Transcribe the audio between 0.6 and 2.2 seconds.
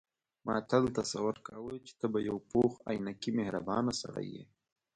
تل تصور کاوه چې ته به